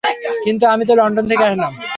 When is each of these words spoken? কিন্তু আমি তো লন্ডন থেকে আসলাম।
কিন্তু 0.45 0.63
আমি 0.65 0.83
তো 0.85 0.93
লন্ডন 0.95 1.25
থেকে 1.27 1.43
আসলাম। 1.43 1.73